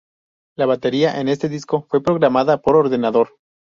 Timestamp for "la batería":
0.57-1.19